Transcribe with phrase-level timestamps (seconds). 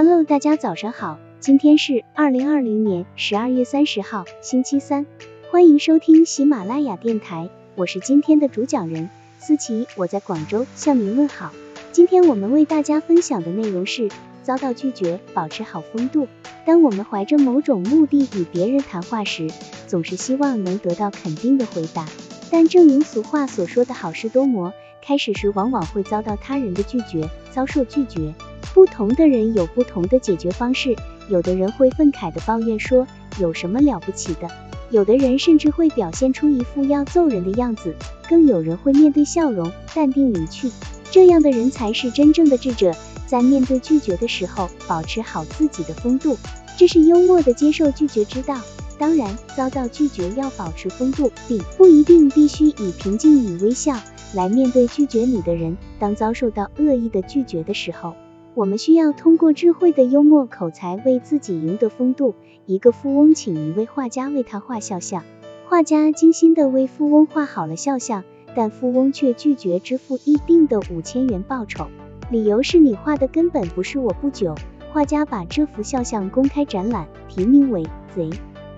[0.00, 5.06] Hello，大家早上好，今天是二零二零年十二月三十号，星期三，
[5.50, 11.50] 欢迎收听喜马拉雅电台，我是今天的主讲人思琪，我在广州向您问好。
[11.90, 14.08] 今天我们为大家分享的内容是
[14.44, 16.28] 遭到拒绝，保持好风度。
[16.64, 19.50] 当我们怀着某种目的与别人谈话时，
[19.88, 22.06] 总是希望能得到肯定的回答，
[22.52, 24.72] 但正如俗话所说的好事多磨，
[25.02, 28.32] 开始时往往会遭到他人的拒绝，遭受拒绝。
[28.74, 30.94] 不同的人有不同的解决方式，
[31.28, 33.06] 有的人会愤慨的抱怨说
[33.40, 34.48] 有什么了不起的，
[34.90, 37.94] 有的人甚至会表现出一副要揍人的样子，
[38.28, 40.70] 更有人会面对笑容，淡定离去。
[41.10, 42.92] 这样的人才是真正的智者，
[43.26, 46.36] 在面对拒绝的时候，保持好自己的风度，
[46.76, 48.60] 这是幽默的接受拒绝之道。
[48.98, 53.96] 当然，遭到拒绝要保持风度，并不一定必须以平静与微笑
[54.34, 55.76] 来面对拒绝你的人。
[55.98, 58.14] 当遭受到恶意的拒绝的时候，
[58.58, 62.34] 我们需要通过智慧的幽默口才为自己赢得风度。
[62.66, 65.22] 一个富翁请一位画家为他画肖像，
[65.68, 68.24] 画家精心的为富翁画好了肖像，
[68.56, 71.86] 但富翁却拒绝支付一定的五千元报酬，
[72.32, 74.12] 理由是你画的根本不是我。
[74.20, 74.56] 不久，
[74.92, 78.28] 画家把这幅肖像公开展览，题名为《贼》。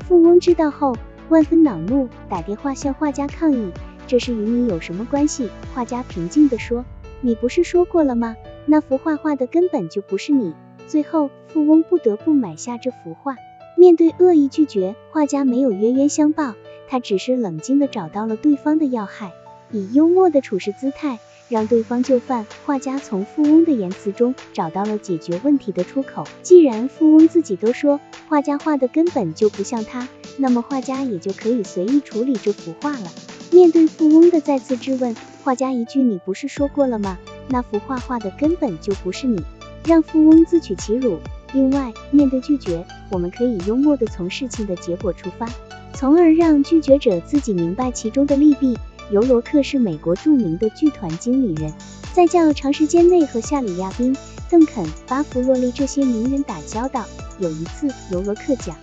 [0.05, 0.95] 富翁知道后
[1.31, 3.71] 万分恼怒，打电话向画家抗议，
[4.07, 5.49] 这事与你有什么关系？
[5.75, 6.85] 画家平静地说，
[7.23, 8.37] 你不是说过了吗？
[8.67, 10.55] 那幅画画的根本就不是你。
[10.87, 13.37] 最后，富翁不得不买下这幅画。
[13.77, 16.55] 面对恶意拒绝，画家没有冤冤相报，
[16.89, 19.33] 他只是冷静的找到了对方的要害，
[19.71, 22.45] 以幽默的处事姿态让对方就范。
[22.67, 26.25] 画家从富翁的言辞中找到了解决问题的出口。
[26.43, 33.11] 既然富翁自己都说画家画的根本就不像他，那么画家也就可以随意处理这幅画了。
[33.53, 37.19] 面对富翁的再次质问，画家一句“你不是说过了吗？”
[37.51, 39.43] 那幅画画的根本就不是你，
[39.85, 41.19] 让富翁自取其辱。
[41.53, 45.49] 另外，面对拒绝，我们可以幽默地从事情的结果出发，
[45.93, 48.79] 从而让拒绝者自己明白其中的利弊。
[49.11, 51.73] 尤罗克是美国著名的剧团经理人，
[52.13, 54.17] 在较长时间内和夏里亚宾、
[54.49, 57.05] 邓肯、巴弗洛利这些名人打交道。
[57.41, 58.77] 有一次，尤罗克讲，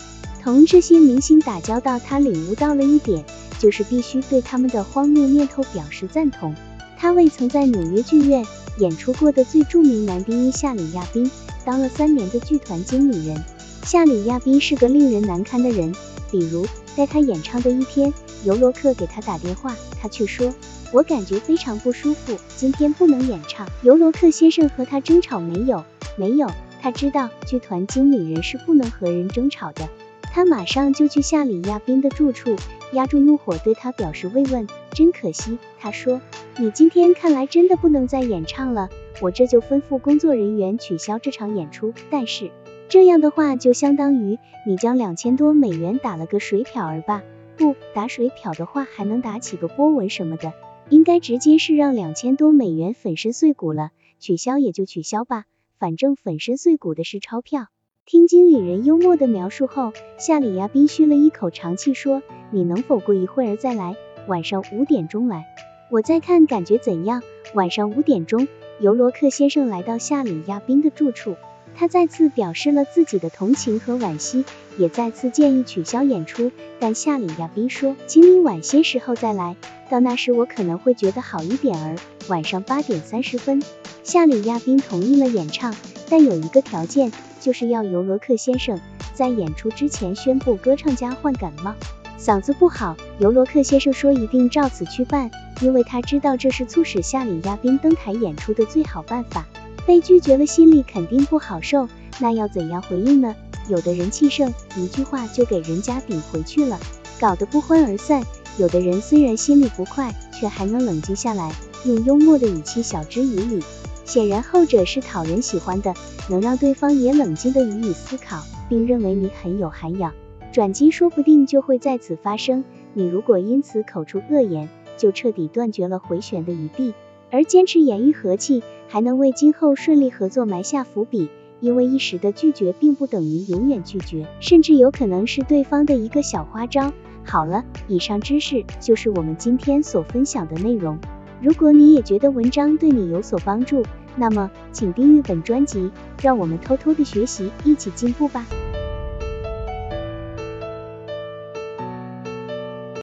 [0.43, 3.23] 同这些明星打交道，他领悟到了一点，
[3.57, 6.53] 就是必须对他们的荒谬念头表示赞同。
[6.97, 8.45] 他为曾在纽约剧院
[8.79, 11.29] 演出过的最著名男低音夏里亚宾
[11.63, 13.41] 当了三年的剧团经理人。
[13.83, 15.93] 夏里亚宾是个令人难堪的人，
[16.29, 16.65] 比如
[16.95, 18.13] 在他演唱的一天，
[18.43, 20.53] 尤罗克给他打电话，他却说
[20.91, 25.85] ：“我感觉非常不舒服，今天不能演唱。”尤罗克先生和他争吵没有？
[26.17, 26.49] 没有。
[26.81, 29.87] 他知道剧团经理人是不能和人争吵的。
[30.23, 32.55] 他马上就去夏里亚宾的住处，
[32.91, 34.67] 压住怒火对他表示慰问。
[34.97, 36.21] 真可惜，他说。
[36.57, 38.89] 你今天看来真的不能再演唱了，
[39.21, 41.93] 我这就吩咐工作人员取消这场演出。
[42.09, 42.49] 但是
[42.89, 47.21] 这样的话就相当于你将两千多美元打了个水漂儿吧？
[47.57, 50.53] 不打水漂的话还能打起个波纹什么的，
[50.89, 53.91] 应该直接是让两千多美元粉身碎骨了。
[54.19, 55.45] 取消也就取消吧，
[55.77, 57.67] 反正粉身碎骨的是钞票。
[58.07, 63.95] 听经理人幽默的描述后，夏里亚宾吁了一口长气说：“你能否过一会儿再来？
[64.27, 65.45] 晚上五点钟来。”
[65.89, 67.23] 我再看感觉怎样？
[67.53, 68.49] 晚上五点钟，
[68.81, 71.37] 尤罗克先生来到夏里亚宾的住处，
[71.75, 74.43] 他再次表示了自己的同情和惋惜，
[74.77, 76.51] 也再次建议取消演出。
[76.77, 79.55] 但夏里亚宾说，请你晚些时候再来，
[79.89, 81.95] 到那时我可能会觉得好一点儿。
[82.27, 83.63] 晚上八点三十分，
[84.03, 85.73] 夏里亚宾同意了演唱，
[86.09, 88.77] 但有一个条件，就是要尤罗克先生
[89.13, 91.73] 在演出之前宣布歌唱家患感冒。
[92.19, 95.29] 嗓子不好，尤罗克先生说一定照此去办，
[95.61, 99.45] 因为他知道这是促使夏里亚宾登台演出的最好办法。
[99.85, 101.87] 被拒绝了，心里肯定不好受，
[102.19, 103.35] 那要怎样回应呢？
[103.69, 106.79] 有的人气盛，一句话就给人家顶回去了，
[107.19, 108.23] 搞得不欢而散；
[108.57, 111.53] 有的人虽然心里不快，却还能冷静下来，
[111.85, 113.63] 用幽默的语气晓之以理。
[114.05, 115.93] 显然后者是讨人喜欢的，
[116.29, 120.13] 能让对方也冷静的予以思考，并认为你很有涵养。
[120.57, 122.63] 转机说不定就会在此发生。
[122.95, 126.95] 你如果因此口出恶言，就彻底断绝了回旋的余地。
[127.29, 131.29] 而坚持言语和气，还能为今后顺利合作埋下伏笔。
[131.59, 136.91] 因为一时的拒绝并不等于永远拒绝，甚至有可能是对方的一个小花招。
[137.23, 140.97] 好了，以上知识就是我们今天所分享的内容。
[141.39, 143.83] 如果你也觉得文章对你有所帮助，
[144.15, 148.43] 那么请订阅本专辑，让我们偷偷的学习，一起进步吧。